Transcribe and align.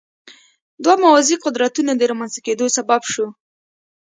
دوه 0.83 0.95
موازي 1.03 1.35
قدرتونو 1.45 1.91
د 1.95 2.01
رامنځته 2.11 2.39
کېدو 2.45 2.65
سبب 2.77 3.01
شو. 3.11 3.27